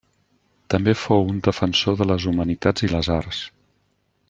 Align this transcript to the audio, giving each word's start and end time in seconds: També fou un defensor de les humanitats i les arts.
També 0.73 0.95
fou 1.01 1.27
un 1.33 1.37
defensor 1.49 1.99
de 2.01 2.09
les 2.13 2.25
humanitats 2.33 2.87
i 2.89 2.91
les 2.95 3.11
arts. 3.21 3.45